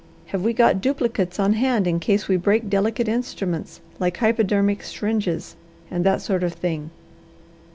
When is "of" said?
6.43-6.53